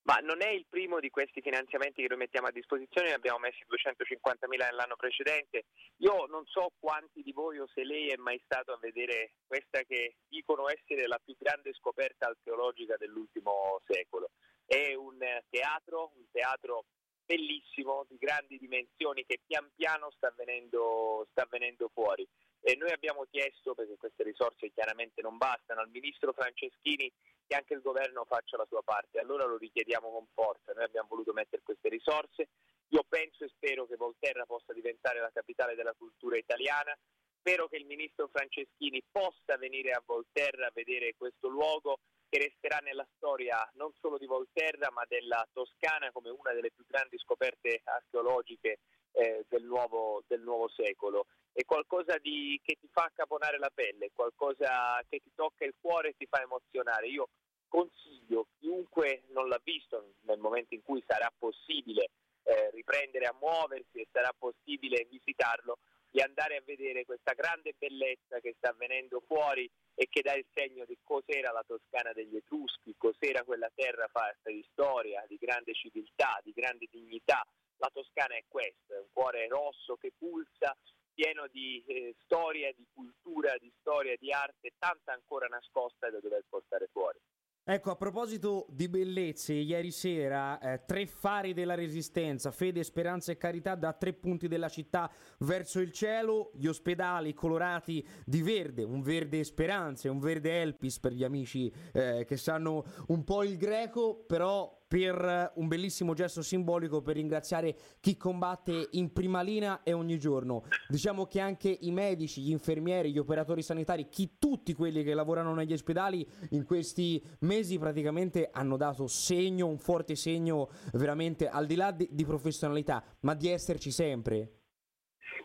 Ma 0.05 0.17
non 0.22 0.44
è 0.44 0.50
il 0.50 0.67
primo 0.70 1.00
di 1.00 1.10
questi 1.10 1.41
finanziamenti 1.41 2.03
che 2.03 2.08
noi 2.08 2.20
mettiamo 2.20 2.46
a 2.46 2.51
disposizione, 2.51 3.08
ne 3.08 3.15
abbiamo 3.15 3.39
messi 3.39 3.65
250.000 3.67 4.48
nell'anno 4.48 4.96
precedente. 4.96 5.65
Io 5.98 6.27
non 6.27 6.46
so 6.46 6.70
quanti 6.79 7.24
di 7.24 7.32
voi 7.32 7.58
o 7.58 7.65
se 7.74 7.84
lei 7.84 8.10
è 8.10 8.15
mai 8.17 8.39
stato 8.46 8.72
a 8.72 8.77
vedere 8.79 9.32
questa 9.48 9.82
che 9.82 10.17
dicono 10.27 10.70
essere 10.70 11.08
la 11.08 11.20
più 11.24 11.36
grande 11.39 11.74
scoperta 11.74 12.27
archeologica 12.27 12.98
dell'ultimo 12.98 13.82
secolo. 13.88 14.29
È 14.65 14.93
un 14.93 15.19
teatro, 15.50 16.12
un 16.15 16.25
teatro 16.31 16.86
bellissimo, 17.25 18.05
di 18.07 18.17
grandi 18.17 18.57
dimensioni, 18.57 19.25
che 19.25 19.41
pian 19.45 19.72
piano 19.75 20.12
sta 20.12 20.34
venendo, 20.36 21.27
sta 21.31 21.48
venendo 21.50 21.89
fuori. 21.93 22.27
E 22.62 22.75
noi 22.75 22.91
abbiamo 22.91 23.25
chiesto, 23.29 23.75
perché 23.75 23.95
queste 23.98 24.24
risorse 24.24 24.72
chiaramente 24.72 25.22
non 25.22 25.38
bastano, 25.38 25.81
al 25.81 25.89
ministro 25.89 26.34
Franceschini 26.34 27.12
che 27.48 27.55
anche 27.55 27.75
il 27.75 27.81
governo 27.81 28.25
faccia 28.25 28.57
la 28.57 28.65
sua 28.67 28.81
parte. 28.81 29.19
Allora 29.19 29.45
lo 29.45 29.57
richiediamo 29.57 30.10
con 30.10 30.25
forza. 30.34 30.74
Noi 30.74 30.84
abbiamo 30.84 31.10
voluto 31.10 31.31
mettere 31.34 31.62
queste 31.63 31.89
risorse. 31.89 32.50
Io 32.89 33.03
penso 33.07 33.43
e 33.43 33.50
spero 33.50 33.86
che 33.86 33.98
Volterra 33.98 34.45
possa 34.45 34.74
diventare 34.74 35.19
la 35.19 35.29
capitale 35.31 35.75
della 35.75 35.93
cultura 35.93 36.38
italiana. 36.38 36.98
Spero 37.38 37.67
che 37.67 37.77
il 37.77 37.86
ministro 37.86 38.27
Franceschini 38.27 39.03
possa 39.12 39.57
venire 39.57 39.91
a 39.91 40.01
Volterra 40.03 40.67
a 40.67 40.72
vedere 40.74 41.13
questo 41.15 41.48
luogo 41.48 42.00
che 42.36 42.51
resterà 42.51 42.80
nella 42.84 43.08
storia 43.15 43.58
non 43.75 43.94
solo 44.01 44.18
di 44.18 44.25
Volterra 44.25 44.92
ma 44.92 45.04
della 45.08 45.48
Toscana 45.54 46.12
come 46.12 46.30
una 46.30 46.51
delle 46.51 46.70
più 46.70 46.84
grandi 46.86 47.18
scoperte 47.18 47.80
archeologiche 47.86 48.80
eh, 49.13 49.46
del, 49.48 49.63
nuovo, 49.63 50.22
del, 50.27 50.42
nuovo, 50.42 50.68
secolo. 50.68 51.27
È 51.54 51.63
qualcosa 51.63 52.18
di, 52.18 52.60
che 52.62 52.75
ti 52.77 52.89
fa 52.92 53.10
caponare 53.15 53.58
la 53.58 53.72
pelle, 53.74 54.12
qualcosa 54.13 55.01
che 55.08 55.22
ti 55.24 55.32
tocca 55.34 55.63
il 55.63 55.75
cuore 55.80 56.10
e 56.10 56.15
ti 56.18 56.25
fa 56.25 56.42
emozionare. 56.42 57.08
Io 57.08 57.30
consiglio 57.70 58.48
chiunque 58.60 59.24
non 59.30 59.48
l'ha 59.48 59.62
visto 59.63 60.15
nel 60.24 60.39
momento 60.39 60.74
in 60.74 60.84
cui 60.84 61.01
sarà 61.08 61.32
possibile 61.38 62.10
eh, 62.44 62.70
riprendere 62.72 63.27
a 63.27 63.36
muoversi 63.39 64.00
e 64.00 64.08
sarà 64.12 64.34
possibile 64.38 65.08
visitarlo, 65.10 65.77
di 66.15 66.22
andare 66.22 66.55
a 66.55 66.63
vedere 66.63 67.03
questa 67.03 67.34
grande 67.34 67.75
bellezza 67.77 68.39
che 68.39 68.55
sta 68.55 68.69
avvenendo 68.69 69.22
fuori 69.27 69.69
e 69.93 70.07
che 70.10 70.22
dà 70.22 70.34
il 70.34 70.45
segno 70.53 70.86
di 70.86 70.98
cos'era 71.03 71.51
la 71.51 71.65
Toscana 71.67 72.13
degli 72.13 72.38
Etruschi, 72.38 72.95
cos'era 72.98 73.43
quella 73.43 73.69
terra 73.75 74.07
fatta 74.07 74.50
di 74.50 74.65
storia, 74.72 75.25
di 75.27 75.36
grande 75.36 75.74
civiltà, 75.74 76.39
di 76.41 76.53
grande 76.53 76.88
dignità. 76.89 77.45
La 77.79 77.89
Toscana 77.91 78.38
è 78.38 78.45
questo, 78.48 78.93
è 78.93 78.98
un 78.98 79.10
cuore 79.12 79.50
rosso 79.50 79.98
che 79.98 80.13
pulsa, 80.17 80.74
pieno 81.13 81.48
di 81.51 81.84
eh, 81.86 82.15
storia, 82.24 82.72
di 82.72 82.88
cultura, 82.93 83.57
di 83.57 83.69
storia, 83.81 84.15
di 84.17 84.31
arte, 84.31 84.72
tanta 84.79 85.12
ancora 85.12 85.48
nascosta 85.48 86.10
da 86.10 86.22
dover 86.22 86.45
portare 86.48 86.88
fuori. 86.93 87.19
Ecco, 87.67 87.89
a 87.89 87.95
proposito 87.95 88.67
di 88.69 88.88
bellezze, 88.88 89.53
ieri 89.53 89.89
sera 89.89 90.60
eh, 90.60 90.86
tre 90.86 91.07
fari 91.07 91.51
della 91.55 91.74
resistenza, 91.74 92.51
fede, 92.51 92.84
speranza 92.84 93.31
e 93.31 93.38
carità 93.38 93.74
da 93.74 93.91
tre 93.93 94.13
punti 94.13 94.48
della 94.48 94.69
città 94.69 95.10
verso 95.39 95.79
il 95.79 95.91
cielo, 95.91 96.51
gli 96.53 96.67
ospedali 96.67 97.34
colorati 97.34 98.07
di 98.24 98.43
verde, 98.43 98.84
un 98.84 99.01
verde 99.01 99.43
speranza 99.43 100.07
e 100.07 100.12
un 100.12 100.19
verde 100.19 100.62
Elpis 100.62 101.00
per 101.00 101.13
gli 101.13 101.24
amici 101.24 101.74
eh, 101.91 102.24
che 102.27 102.38
sanno 102.38 102.86
un 103.07 103.24
po' 103.24 103.41
il 103.41 103.57
greco, 103.57 104.13
però 104.27 104.85
per 104.88 105.51
un 105.56 105.68
bellissimo 105.68 106.13
gesto 106.13 106.42
simbolico 106.42 107.01
per 107.01 107.15
ringraziare 107.15 107.75
chi 108.00 108.18
combatte 108.18 108.89
in 108.92 109.12
prima 109.12 109.42
linea 109.42 109.82
e 109.84 109.94
ogni 109.94 110.20
giorno. 110.20 110.63
Diciamo 110.88 111.25
che 111.25 111.39
anche 111.39 111.75
i 111.82 111.92
medici, 111.92 112.42
gli 112.42 112.51
infermieri, 112.51 113.12
gli 113.12 113.18
operatori 113.18 113.62
sanitari, 113.62 114.10
chi 114.10 114.38
tutti 114.38 114.74
quelli 114.74 115.04
che 115.04 115.13
lavorano 115.13 115.54
negli 115.54 115.74
ospedali 115.74 116.25
in 116.51 116.65
questi 116.65 117.22
mesi 117.42 117.80
praticamente 117.80 118.50
hanno 118.51 118.77
dato 118.77 119.08
segno, 119.08 119.68
un 119.68 119.80
forte 119.80 120.15
segno 120.15 120.70
veramente 120.94 121.48
al 121.48 121.65
di 121.65 121.75
là 121.75 121.92
di, 121.92 122.08
di 122.12 122.25
professionalità, 122.25 123.04
ma 123.22 123.34
di 123.34 123.50
esserci 123.50 123.92
sempre. 123.92 124.62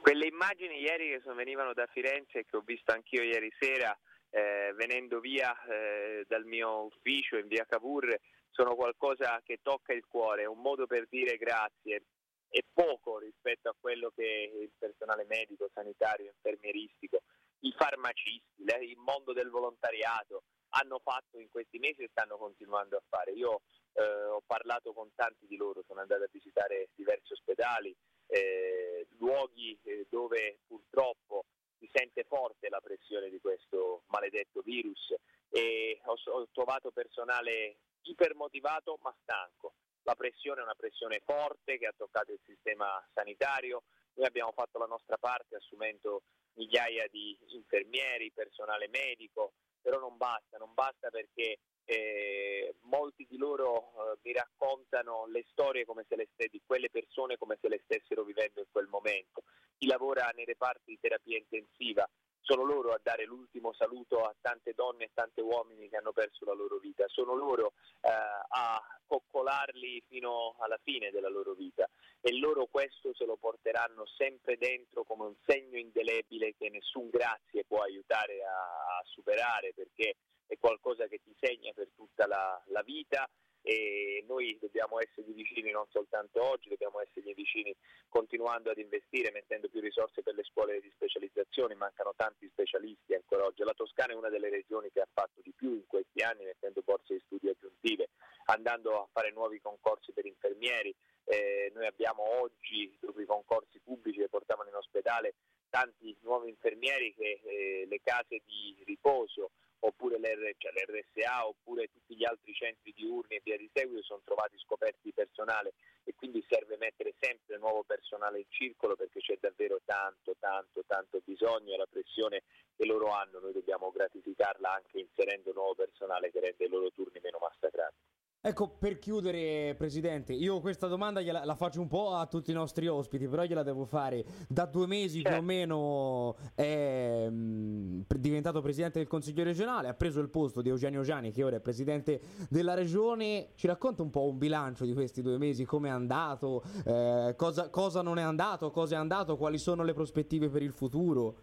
Quelle 0.02 0.26
immagini 0.26 0.80
ieri 0.80 1.08
che 1.08 1.20
sono, 1.22 1.34
venivano 1.34 1.72
da 1.74 1.86
Firenze 1.92 2.40
e 2.40 2.46
che 2.48 2.56
ho 2.56 2.62
visto 2.64 2.92
anch'io 2.92 3.22
ieri 3.22 3.52
sera 3.58 3.96
eh, 4.30 4.72
venendo 4.76 5.20
via 5.20 5.52
eh, 5.64 6.24
dal 6.28 6.44
mio 6.44 6.84
ufficio 6.84 7.36
in 7.36 7.48
via 7.48 7.66
Cavour 7.68 8.18
sono 8.50 8.74
qualcosa 8.74 9.40
che 9.44 9.60
tocca 9.62 9.92
il 9.92 10.06
cuore, 10.06 10.42
è 10.42 10.46
un 10.46 10.60
modo 10.60 10.86
per 10.86 11.06
dire 11.08 11.36
grazie. 11.36 12.04
È 12.48 12.60
poco 12.72 13.18
rispetto 13.18 13.68
a 13.68 13.76
quello 13.78 14.10
che 14.10 14.50
il 14.60 14.72
personale 14.76 15.24
medico, 15.24 15.70
sanitario, 15.72 16.32
infermieristico, 16.34 17.22
i 17.60 17.72
farmacisti, 17.72 18.64
il 18.64 18.96
mondo 18.96 19.32
del 19.32 19.50
volontariato 19.50 20.42
hanno 20.70 21.00
fatto 21.02 21.38
in 21.38 21.48
questi 21.48 21.78
mesi 21.78 22.02
e 22.02 22.08
stanno 22.10 22.36
continuando 22.36 22.96
a 22.96 23.02
fare. 23.08 23.32
Io 23.32 23.60
eh, 23.92 24.02
ho 24.02 24.42
parlato 24.44 24.92
con 24.92 25.10
tanti 25.14 25.46
di 25.46 25.56
loro, 25.56 25.82
sono 25.86 26.00
andato 26.00 26.24
a 26.24 26.28
visitare 26.30 26.88
diversi 26.94 27.32
ospedali, 27.32 27.94
eh, 28.26 29.06
luoghi 29.18 29.78
eh, 29.84 30.06
dove 30.08 30.60
purtroppo 30.66 31.44
si 31.78 31.88
sente 31.92 32.24
forte 32.24 32.68
la 32.68 32.80
pressione 32.80 33.30
di 33.30 33.40
questo 33.40 34.02
maledetto 34.08 34.60
virus 34.60 35.14
e 35.50 36.00
ho, 36.04 36.14
ho 36.32 36.48
trovato 36.52 36.90
personale 36.90 37.78
ipermotivato 38.02 38.98
ma 39.02 39.14
stanco. 39.22 39.74
La 40.02 40.14
pressione 40.14 40.60
è 40.60 40.64
una 40.64 40.74
pressione 40.74 41.20
forte 41.24 41.78
che 41.78 41.86
ha 41.86 41.94
toccato 41.96 42.32
il 42.32 42.40
sistema 42.44 42.86
sanitario. 43.12 43.82
Noi 44.14 44.26
abbiamo 44.26 44.52
fatto 44.52 44.78
la 44.78 44.86
nostra 44.86 45.18
parte 45.18 45.56
assumendo 45.56 46.22
migliaia 46.54 47.06
di 47.08 47.36
infermieri, 47.48 48.32
personale 48.32 48.88
medico, 48.88 49.52
però 49.80 49.98
non 49.98 50.16
basta, 50.16 50.58
non 50.58 50.72
basta 50.74 51.10
perché 51.10 51.58
eh, 51.84 52.74
molti 52.82 53.26
di 53.28 53.36
loro 53.36 53.92
eh, 53.92 54.18
mi 54.22 54.32
raccontano 54.32 55.26
le 55.26 55.44
storie 55.50 55.84
stesse, 55.84 56.48
di 56.50 56.62
quelle 56.64 56.90
persone 56.90 57.36
come 57.36 57.58
se 57.60 57.68
le 57.68 57.80
stessero 57.84 58.22
vivendo 58.22 58.60
in 58.60 58.66
quel 58.70 58.86
momento. 58.86 59.44
Chi 59.76 59.86
lavora 59.86 60.30
nei 60.34 60.44
reparti 60.44 60.92
di 60.92 60.98
terapia 61.00 61.38
intensiva 61.38 62.08
sono 62.50 62.64
loro 62.64 62.90
a 62.90 63.00
dare 63.00 63.24
l'ultimo 63.26 63.72
saluto 63.74 64.24
a 64.24 64.34
tante 64.40 64.72
donne 64.74 65.04
e 65.04 65.10
tanti 65.14 65.40
uomini 65.40 65.88
che 65.88 65.96
hanno 65.96 66.10
perso 66.12 66.44
la 66.44 66.52
loro 66.52 66.78
vita, 66.78 67.06
sono 67.06 67.36
loro 67.36 67.74
eh, 68.00 68.10
a 68.10 68.82
coccolarli 69.06 70.02
fino 70.08 70.56
alla 70.58 70.78
fine 70.82 71.12
della 71.12 71.28
loro 71.28 71.52
vita. 71.52 71.88
E 72.20 72.36
loro 72.36 72.66
questo 72.66 73.14
se 73.14 73.24
lo 73.24 73.36
porteranno 73.36 74.04
sempre 74.16 74.56
dentro 74.56 75.04
come 75.04 75.26
un 75.26 75.36
segno 75.46 75.78
indelebile 75.78 76.56
che 76.58 76.68
nessun 76.70 77.08
grazie 77.08 77.64
può 77.64 77.82
aiutare 77.82 78.42
a, 78.42 78.98
a 78.98 79.02
superare 79.04 79.72
perché 79.72 80.16
è 80.48 80.58
qualcosa 80.58 81.06
che 81.06 81.20
ti 81.22 81.32
segna 81.38 81.70
per 81.72 81.90
tutta 81.94 82.26
la, 82.26 82.60
la 82.66 82.82
vita 82.82 83.28
e 83.62 84.24
noi 84.26 84.56
dobbiamo 84.60 85.00
essergli 85.00 85.34
vicini 85.34 85.70
non 85.70 85.86
soltanto 85.90 86.42
oggi, 86.42 86.68
dobbiamo 86.68 87.00
essergli 87.00 87.34
vicini 87.34 87.74
continuando 88.08 88.70
ad 88.70 88.78
investire, 88.78 89.30
mettendo 89.32 89.68
più 89.68 89.80
risorse 89.80 90.22
per 90.22 90.34
le 90.34 90.44
scuole 90.44 90.80
di 90.80 90.90
specializzazione, 90.94 91.74
mancano 91.74 92.14
tanti 92.16 92.48
specialisti 92.48 93.14
ancora 93.14 93.44
oggi. 93.44 93.62
La 93.62 93.74
Toscana 93.74 94.12
è 94.12 94.16
una 94.16 94.30
delle 94.30 94.48
regioni 94.48 94.90
che 94.90 95.00
ha 95.00 95.08
fatto 95.12 95.40
di 95.42 95.52
più 95.54 95.74
in 95.74 95.86
questi 95.86 96.22
anni 96.22 96.44
mettendo 96.44 96.82
borse 96.84 97.14
di 97.14 97.22
studio 97.26 97.50
aggiuntive, 97.50 98.10
andando 98.46 99.02
a 99.02 99.08
fare 99.12 99.30
nuovi 99.30 99.60
concorsi 99.60 100.12
per 100.12 100.26
infermieri. 100.26 100.94
Eh, 101.24 101.70
noi 101.74 101.86
abbiamo 101.86 102.22
oggi, 102.40 102.90
i 102.90 103.26
concorsi 103.26 103.78
pubblici 103.80 104.18
che 104.20 104.28
portavano 104.28 104.68
in 104.68 104.74
ospedale, 104.74 105.34
tanti 105.68 106.16
nuovi 106.22 106.48
infermieri 106.48 107.14
che 107.14 107.40
eh, 107.44 107.86
le 107.88 108.00
case 108.02 108.42
di 108.44 108.76
riposo 108.84 109.52
oppure 109.80 110.18
l'R, 110.18 110.54
cioè 110.58 110.72
l'RSA 110.72 111.46
oppure 111.46 111.88
tutti 111.88 112.16
gli 112.16 112.24
altri 112.24 112.52
centri 112.52 112.92
diurni 112.94 113.36
e 113.36 113.40
via 113.42 113.56
di 113.56 113.70
seguito 113.72 114.02
sono 114.02 114.20
trovati 114.24 114.58
scoperti 114.58 115.00
di 115.02 115.12
personale 115.12 115.74
e 116.04 116.14
quindi 116.14 116.44
serve 116.48 116.76
mettere 116.76 117.14
sempre 117.18 117.56
nuovo 117.58 117.82
personale 117.84 118.38
in 118.38 118.46
circolo 118.48 118.96
perché 118.96 119.20
c'è 119.20 119.36
davvero 119.40 119.80
tanto, 119.84 120.34
tanto, 120.38 120.84
tanto 120.86 121.20
bisogno 121.24 121.74
e 121.74 121.76
la 121.76 121.86
pressione 121.88 122.42
che 122.76 122.84
loro 122.84 123.12
hanno 123.12 123.40
noi 123.40 123.52
dobbiamo 123.52 123.90
gratificarla 123.90 124.72
anche 124.72 124.98
inserendo 125.00 125.52
nuovo 125.52 125.74
personale 125.74 126.30
che 126.30 126.40
rende 126.40 126.64
i 126.64 126.68
loro 126.68 126.90
turni 126.90 127.20
meno 127.22 127.38
massacranti. 127.38 128.19
Ecco, 128.42 128.70
per 128.70 128.98
chiudere, 128.98 129.74
Presidente, 129.76 130.32
io 130.32 130.60
questa 130.60 130.86
domanda 130.86 131.20
gliela, 131.20 131.44
la 131.44 131.54
faccio 131.54 131.82
un 131.82 131.88
po' 131.88 132.14
a 132.14 132.24
tutti 132.24 132.50
i 132.50 132.54
nostri 132.54 132.86
ospiti, 132.86 133.28
però 133.28 133.44
gliela 133.44 133.62
devo 133.62 133.84
fare. 133.84 134.24
Da 134.48 134.64
due 134.64 134.86
mesi 134.86 135.20
più 135.20 135.34
o 135.34 135.42
meno 135.42 136.36
è 136.54 137.28
mh, 137.28 137.34
mm, 137.34 138.00
diventato 138.16 138.62
Presidente 138.62 138.98
del 138.98 139.08
Consiglio 139.08 139.44
regionale, 139.44 139.88
ha 139.88 139.94
preso 139.94 140.20
il 140.20 140.30
posto 140.30 140.62
di 140.62 140.70
Eugenio 140.70 141.02
Giani, 141.02 141.32
che 141.32 141.44
ora 141.44 141.56
è 141.56 141.60
Presidente 141.60 142.18
della 142.48 142.72
Regione. 142.72 143.48
Ci 143.56 143.66
racconta 143.66 144.00
un 144.00 144.08
po' 144.08 144.26
un 144.26 144.38
bilancio 144.38 144.86
di 144.86 144.94
questi 144.94 145.20
due 145.20 145.36
mesi, 145.36 145.66
come 145.66 145.88
è 145.88 145.92
andato, 145.92 146.62
eh, 146.86 147.34
cosa, 147.36 147.68
cosa 147.68 148.00
non 148.00 148.18
è 148.18 148.22
andato, 148.22 148.70
cosa 148.70 148.94
è 148.94 148.98
andato, 148.98 149.36
quali 149.36 149.58
sono 149.58 149.82
le 149.82 149.92
prospettive 149.92 150.48
per 150.48 150.62
il 150.62 150.72
futuro? 150.72 151.36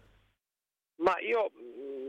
Ma 0.98 1.16
io 1.20 1.50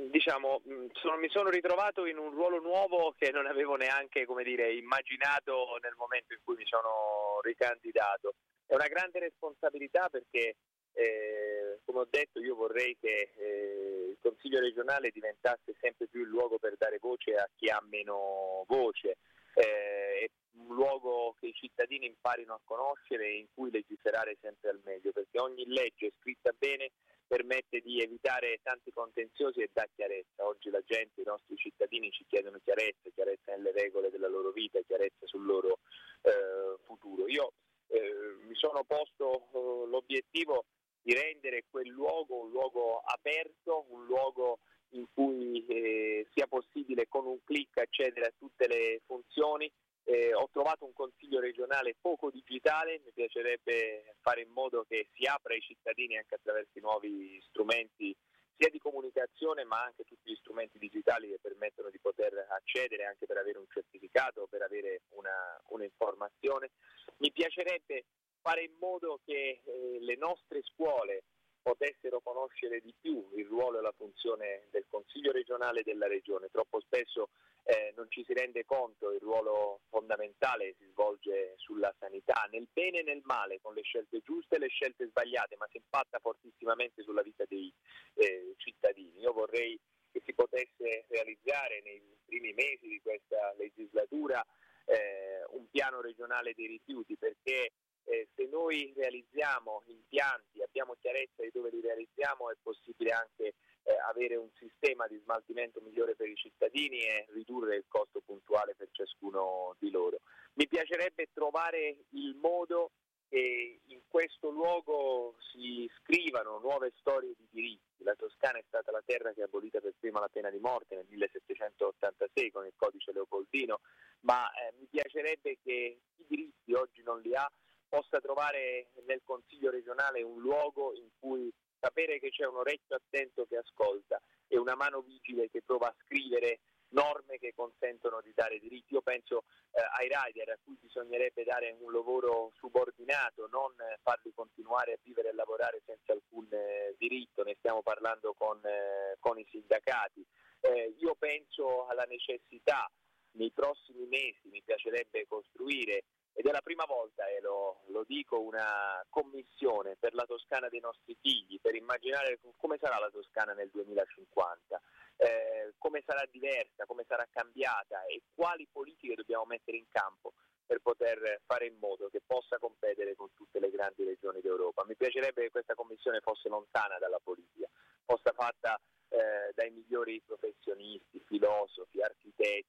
diciamo, 0.09 0.61
mm, 0.67 0.87
sono, 0.93 1.17
mi 1.17 1.29
sono 1.29 1.49
ritrovato 1.49 2.05
in 2.05 2.17
un 2.17 2.31
ruolo 2.31 2.59
nuovo 2.59 3.13
che 3.17 3.31
non 3.31 3.45
avevo 3.45 3.75
neanche 3.75 4.25
dire, 4.43 4.73
immaginato 4.73 5.77
nel 5.81 5.93
momento 5.95 6.33
in 6.33 6.39
cui 6.43 6.55
mi 6.55 6.65
sono 6.65 7.39
ricandidato. 7.41 8.33
È 8.65 8.73
una 8.73 8.87
grande 8.87 9.19
responsabilità 9.19 10.09
perché, 10.09 10.55
eh, 10.93 11.79
come 11.85 11.99
ho 11.99 12.07
detto, 12.09 12.39
io 12.39 12.55
vorrei 12.55 12.97
che 12.99 13.31
eh, 13.37 14.09
il 14.09 14.17
Consiglio 14.21 14.59
regionale 14.59 15.11
diventasse 15.11 15.75
sempre 15.79 16.07
più 16.07 16.21
il 16.21 16.27
luogo 16.29 16.57
per 16.57 16.75
dare 16.77 16.97
voce 16.99 17.35
a 17.35 17.47
chi 17.55 17.69
ha 17.69 17.81
meno 17.89 18.63
voce. 18.67 19.17
Eh, 19.53 20.31
un 20.59 20.75
luogo 20.75 21.35
che 21.39 21.47
i 21.47 21.53
cittadini 21.53 22.05
imparino 22.05 22.53
a 22.53 22.61
conoscere 22.63 23.25
e 23.25 23.37
in 23.37 23.47
cui 23.53 23.71
legiferare 23.71 24.37
sempre 24.41 24.69
al 24.69 24.81
meglio, 24.83 25.11
perché 25.11 25.39
ogni 25.39 25.65
legge 25.67 26.11
scritta 26.19 26.51
bene 26.57 26.91
permette 27.29 27.79
di 27.81 28.01
evitare 28.01 28.59
tanti 28.63 28.91
contenziosi 28.91 29.61
e 29.61 29.69
dà 29.71 29.87
chiarezza. 29.95 30.47
Oggi 30.47 30.71
la 30.71 30.81
gente, 30.83 31.21
i 31.21 31.25
nostri 31.25 31.55
cittadini 31.57 32.09
ci 32.09 32.25
chiedono 32.27 32.57
chiarezza, 32.63 33.11
chiarezza 33.13 33.55
nelle 33.55 33.71
regole 33.71 34.09
della 34.09 34.27
loro 34.27 34.49
vita, 34.49 34.79
chiarezza 34.81 35.27
sul 35.27 35.45
loro 35.45 35.77
eh, 36.23 36.75
futuro. 36.85 37.27
Io 37.27 37.53
eh, 37.89 38.35
mi 38.47 38.55
sono 38.55 38.83
posto 38.83 39.45
eh, 39.53 39.87
l'obiettivo 39.87 40.65
di 41.03 41.13
rendere 41.13 41.65
quel 41.69 41.87
luogo 41.87 42.41
un 42.41 42.49
luogo 42.49 42.97
aperto, 43.05 43.85
un 43.89 44.05
luogo 44.05 44.57
in 44.93 45.05
cui 45.13 45.63
eh, 45.67 46.27
sia 46.33 46.47
possibile 46.47 47.07
con 47.07 47.27
un 47.27 47.37
clic 47.43 47.77
accedere 47.77 48.25
a 48.25 48.33
tutte 48.35 48.67
le 48.67 49.01
funzioni 49.05 49.71
eh, 50.03 50.33
ho 50.33 50.49
trovato 50.51 50.85
un 50.85 50.93
consiglio 50.93 51.39
regionale 51.39 51.95
poco 51.99 52.29
digitale, 52.29 53.01
mi 53.03 53.11
piacerebbe 53.13 54.15
fare 54.21 54.41
in 54.41 54.49
modo 54.49 54.85
che 54.87 55.09
si 55.13 55.25
apra 55.25 55.53
ai 55.53 55.61
cittadini 55.61 56.17
anche 56.17 56.35
attraverso 56.35 56.77
i 56.77 56.81
nuovi 56.81 57.41
strumenti 57.47 58.15
sia 58.57 58.69
di 58.69 58.79
comunicazione 58.79 59.63
ma 59.63 59.81
anche 59.81 60.03
tutti 60.03 60.29
gli 60.29 60.35
strumenti 60.35 60.77
digitali 60.77 61.29
che 61.29 61.39
permettono 61.41 61.89
di 61.89 61.99
poter 61.99 62.47
accedere 62.49 63.05
anche 63.05 63.25
per 63.25 63.37
avere 63.37 63.57
un 63.57 63.67
certificato, 63.69 64.47
per 64.49 64.63
avere 64.63 65.03
una, 65.09 65.61
un'informazione. 65.67 66.71
Mi 67.17 67.31
piacerebbe 67.31 68.03
fare 68.41 68.63
in 68.63 68.75
modo 68.79 69.21
che 69.23 69.61
eh, 69.63 69.97
le 70.01 70.15
nostre 70.17 70.61
scuole 70.63 71.23
potessero 71.61 72.19
conoscere 72.21 72.79
di 72.81 72.93
più 72.99 73.29
il 73.35 73.45
ruolo 73.45 73.79
e 73.79 73.81
la 73.81 73.93
funzione 73.95 74.67
del 74.71 74.85
Consiglio 74.89 75.31
regionale 75.31 75.83
della 75.83 76.07
Regione. 76.07 76.49
Troppo 76.51 76.79
spesso 76.81 77.29
eh, 77.63 77.93
non 77.95 78.09
ci 78.09 78.23
si 78.25 78.33
rende 78.33 78.65
conto 78.65 79.09
del 79.09 79.19
ruolo 79.19 79.81
fondamentale 79.89 80.65
che 80.65 80.75
si 80.79 80.85
svolge 80.91 81.53
sulla 81.57 81.93
sanità, 81.99 82.47
nel 82.51 82.67
bene 82.71 82.99
e 82.99 83.03
nel 83.03 83.21
male, 83.23 83.59
con 83.61 83.73
le 83.73 83.81
scelte 83.81 84.21
giuste 84.21 84.55
e 84.55 84.59
le 84.59 84.69
scelte 84.69 85.07
sbagliate, 85.07 85.55
ma 85.57 85.67
si 85.69 85.77
impatta 85.77 86.19
fortissimamente 86.19 87.03
sulla 87.03 87.21
vita 87.21 87.43
dei 87.47 87.71
eh, 88.15 88.53
cittadini. 88.57 89.19
Io 89.19 89.33
vorrei 89.33 89.79
che 90.11 90.21
si 90.25 90.33
potesse 90.33 91.05
realizzare 91.07 91.81
nei 91.83 92.01
primi 92.25 92.53
mesi 92.53 92.87
di 92.87 92.99
questa 93.01 93.53
legislatura 93.57 94.43
eh, 94.85 95.45
un 95.51 95.69
piano 95.69 96.01
regionale 96.01 96.53
dei 96.55 96.67
rifiuti 96.67 97.15
perché 97.15 97.73
eh, 98.05 98.27
se 98.35 98.47
noi 98.47 98.91
realizziamo 98.95 99.83
impianti, 99.85 100.58
abbiamo 100.79 100.95
chiarezza 100.99 101.43
di 101.43 101.51
dove 101.51 101.69
li 101.71 101.81
realizziamo, 101.81 102.49
è 102.49 102.55
possibile 102.61 103.11
anche 103.11 103.53
eh, 103.83 103.97
avere 104.07 104.37
un 104.37 104.49
sistema 104.57 105.07
di 105.07 105.19
smaltimento 105.23 105.81
migliore 105.81 106.15
per 106.15 106.27
i 106.27 106.35
cittadini 106.35 107.01
e 107.01 107.25
ridurre 107.33 107.75
il 107.75 107.85
costo 107.87 108.21
puntuale 108.25 108.75
per 108.75 108.87
ciascuno 108.91 109.75
di 109.77 109.91
loro. 109.91 110.19
Mi 110.53 110.67
piacerebbe 110.67 111.27
trovare 111.33 112.05
il 112.11 112.35
modo 112.35 112.91
che 113.27 113.81
in 113.85 113.99
questo 114.07 114.49
luogo 114.49 115.35
si 115.51 115.89
scrivano 115.99 116.59
nuove 116.59 116.93
storie 116.97 117.33
di 117.37 117.47
diritti. 117.51 118.03
La 118.03 118.15
Toscana 118.15 118.57
è 118.57 118.63
stata 118.65 118.91
la 118.91 119.03
terra 119.05 119.33
che 119.33 119.41
ha 119.41 119.45
abolito 119.45 119.81
per 119.81 119.93
prima 119.99 120.21
la 120.21 120.29
pena 120.29 120.49
di 120.49 120.59
morte 120.59 120.95
nel 120.95 121.05
1786 121.09 122.51
con 122.51 122.65
il 122.65 122.73
codice 122.75 123.11
Leopoldino, 123.11 123.81
ma 124.21 124.49
eh, 124.53 124.73
mi 124.79 124.87
piacerebbe 124.89 125.57
che 125.61 125.99
i 126.15 126.25
diritti 126.25 126.73
oggi 126.73 127.03
non 127.03 127.19
li 127.19 127.35
ha 127.35 127.51
possa 127.89 128.21
trovare 128.21 128.91
nel 129.05 129.21
Consiglio 129.23 129.71
regionale 129.71 130.21
un 130.21 130.39
luogo 130.39 130.93
in 130.95 131.09
cui 131.19 131.51
sapere 131.79 132.19
che 132.19 132.29
c'è 132.29 132.45
un 132.45 132.57
orecchio 132.57 132.95
attento 132.95 133.45
che 133.45 133.57
ascolta 133.57 134.21
e 134.47 134.57
una 134.57 134.75
mano 134.75 135.01
vigile 135.01 135.49
che 135.49 135.61
prova 135.65 135.87
a 135.87 135.95
scrivere 136.05 136.59
norme 136.89 137.37
che 137.37 137.53
consentono 137.55 138.21
di 138.21 138.31
dare 138.33 138.59
diritti. 138.59 138.93
Io 138.93 139.01
penso 139.01 139.43
eh, 139.71 139.81
ai 139.97 140.09
rider 140.09 140.49
a 140.49 140.59
cui 140.63 140.77
bisognerebbe 140.79 141.43
dare 141.43 141.75
un 141.79 141.91
lavoro 141.91 142.51
subordinato, 142.55 143.47
non 143.51 143.73
farli 144.01 144.31
continuare 144.33 144.93
a 144.93 144.99
vivere 145.03 145.29
e 145.29 145.33
lavorare 145.33 145.81
senza 145.85 146.13
alcun 146.13 146.47
eh, 146.51 146.95
diritto, 146.97 147.43
ne 147.43 147.55
stiamo 147.59 147.81
parlando 147.81 148.33
con, 148.37 148.59
eh, 148.65 149.17
con 149.19 149.37
i 149.37 149.47
sindacati. 149.49 150.25
Eh, 150.61 150.95
io 150.97 151.15
penso 151.15 151.87
alla 151.87 152.03
necessità 152.03 152.89
nei 153.31 153.51
prossimi 153.51 154.05
mesi, 154.07 154.49
mi 154.49 154.61
piacerebbe 154.63 155.27
costruire 155.27 156.03
è 156.49 156.51
la 156.51 156.61
prima 156.61 156.85
volta, 156.85 157.27
e 157.27 157.39
lo, 157.41 157.81
lo, 157.87 158.03
dico, 158.05 158.39
una 158.39 159.05
commissione 159.09 159.95
per 159.99 160.13
la 160.13 160.25
Toscana 160.25 160.67
dei 160.69 160.79
nostri 160.79 161.15
figli, 161.19 161.59
per 161.61 161.75
immaginare 161.75 162.39
come 162.57 162.77
sarà 162.79 162.99
la 162.99 163.09
Toscana 163.09 163.53
nel 163.53 163.69
2050, 163.71 164.81
eh, 165.17 165.73
come 165.77 166.03
sarà 166.05 166.23
diversa, 166.29 166.85
come 166.85 167.05
sarà 167.07 167.27
cambiata 167.31 168.03
e 168.05 168.21
quali 168.33 168.67
politiche 168.71 169.15
dobbiamo 169.15 169.45
mettere 169.45 169.77
in 169.77 169.85
campo 169.89 170.33
per 170.65 170.79
poter 170.81 171.41
fare 171.45 171.65
in 171.65 171.77
modo 171.79 172.09
che 172.09 172.21
possa 172.25 172.59
competere 172.59 173.15
con 173.15 173.33
tutte 173.33 173.59
le 173.59 173.71
grandi 173.71 174.03
regioni 174.03 174.39
d'Europa. 174.39 174.85
Mi 174.85 174.95
piacerebbe 174.95 175.41
che 175.41 175.51
questa 175.51 175.73
commissione 175.73 176.19
fosse 176.21 176.47
lontana 176.47 176.97
dalla 176.99 177.19
politica, 177.23 177.67
fosse 178.05 178.31
fatta 178.35 178.79
eh, 179.09 179.51
dai 179.55 179.71
migliori 179.71 180.21
professionisti, 180.23 181.19
filosofi, 181.25 182.01
architetti, 182.01 182.68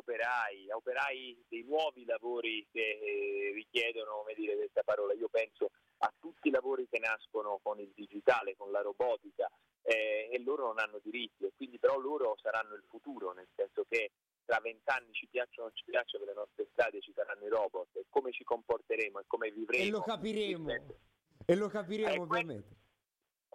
operai, 0.00 0.70
operai 0.70 1.44
dei 1.48 1.62
nuovi 1.62 2.04
lavori 2.04 2.66
che 2.72 2.80
eh, 2.80 3.52
richiedono 3.54 4.24
dire, 4.34 4.56
questa 4.56 4.82
parola. 4.82 5.12
Io 5.12 5.28
penso 5.28 5.70
a 5.98 6.12
tutti 6.18 6.48
i 6.48 6.50
lavori 6.50 6.88
che 6.88 6.98
nascono 6.98 7.60
con 7.62 7.78
il 7.78 7.92
digitale, 7.94 8.56
con 8.56 8.70
la 8.70 8.80
robotica 8.80 9.48
eh, 9.82 10.28
e 10.32 10.42
loro 10.42 10.66
non 10.66 10.78
hanno 10.78 10.98
diritti 11.02 11.44
e 11.44 11.52
quindi 11.54 11.78
però 11.78 11.98
loro 11.98 12.36
saranno 12.40 12.74
il 12.74 12.84
futuro, 12.88 13.32
nel 13.32 13.48
senso 13.54 13.84
che 13.88 14.12
tra 14.44 14.58
vent'anni 14.60 15.12
ci 15.12 15.28
piacciono 15.30 15.68
o 15.68 15.70
non 15.70 15.76
ci 15.76 15.84
piacciono 15.84 16.24
per 16.24 16.34
le 16.34 16.40
nostre 16.40 16.66
strade 16.72 17.00
ci 17.00 17.12
saranno 17.14 17.44
i 17.44 17.48
robot 17.48 17.96
e 17.96 18.06
come 18.08 18.32
ci 18.32 18.44
comporteremo 18.44 19.20
e 19.20 19.24
come 19.26 19.50
vivremo. 19.50 19.84
E 19.84 19.90
lo 19.90 20.00
capiremo. 20.00 20.70
E 21.44 21.54
lo 21.54 21.68
capiremo 21.68 22.14
eh, 22.14 22.18
ovviamente. 22.18 22.78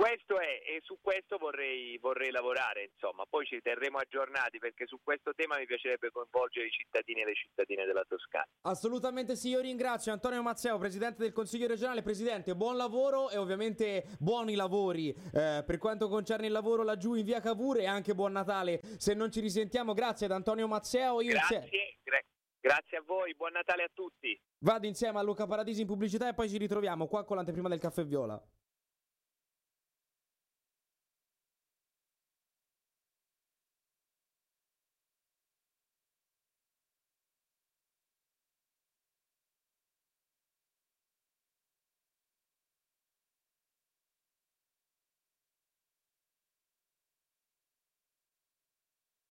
Questo 0.05 0.39
è, 0.39 0.61
e 0.69 0.81
su 0.83 0.99
questo 1.01 1.37
vorrei, 1.39 1.97
vorrei, 1.97 2.29
lavorare, 2.29 2.91
insomma, 2.93 3.25
poi 3.27 3.43
ci 3.43 3.59
terremo 3.59 3.97
aggiornati 3.97 4.59
perché 4.59 4.85
su 4.85 4.99
questo 5.01 5.33
tema 5.33 5.57
mi 5.57 5.65
piacerebbe 5.65 6.11
coinvolgere 6.11 6.67
i 6.67 6.69
cittadini 6.69 7.21
e 7.21 7.25
le 7.25 7.33
cittadine 7.33 7.85
della 7.85 8.05
Toscana. 8.07 8.45
Assolutamente 8.61 9.35
sì, 9.35 9.49
io 9.49 9.61
ringrazio 9.61 10.13
Antonio 10.13 10.43
Mazzeo, 10.43 10.77
Presidente 10.77 11.23
del 11.23 11.31
Consiglio 11.31 11.65
regionale. 11.65 12.03
Presidente, 12.03 12.55
buon 12.55 12.77
lavoro 12.77 13.31
e 13.31 13.37
ovviamente 13.37 14.05
buoni 14.19 14.53
lavori 14.53 15.09
eh, 15.09 15.63
per 15.65 15.79
quanto 15.79 16.07
concerne 16.07 16.45
il 16.45 16.51
lavoro 16.51 16.83
laggiù 16.83 17.15
in 17.15 17.25
via 17.25 17.39
Cavour 17.39 17.79
e 17.79 17.87
anche 17.87 18.13
buon 18.13 18.33
Natale 18.33 18.81
se 18.99 19.15
non 19.15 19.31
ci 19.31 19.39
risentiamo. 19.39 19.93
Grazie 19.93 20.27
ad 20.27 20.33
Antonio 20.33 20.67
Mazzeo. 20.67 21.19
Io 21.21 21.31
grazie, 21.31 21.67
gra- 22.03 22.23
grazie 22.59 22.97
a 22.97 23.01
voi, 23.03 23.33
buon 23.33 23.53
Natale 23.53 23.81
a 23.81 23.89
tutti. 23.91 24.39
Vado 24.59 24.85
insieme 24.85 25.17
a 25.17 25.23
Luca 25.23 25.47
Paradisi 25.47 25.81
in 25.81 25.87
pubblicità 25.87 26.29
e 26.29 26.35
poi 26.35 26.47
ci 26.47 26.59
ritroviamo 26.59 27.07
qua 27.07 27.25
con 27.25 27.37
l'anteprima 27.37 27.69
del 27.69 27.79
caffè 27.79 28.05
viola. 28.05 28.39